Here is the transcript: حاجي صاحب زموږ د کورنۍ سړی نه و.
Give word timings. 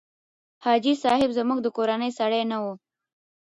حاجي 0.63 0.93
صاحب 1.03 1.29
زموږ 1.37 1.59
د 1.63 1.67
کورنۍ 1.77 2.11
سړی 2.19 2.41
نه 2.51 2.57
و. 2.63 2.65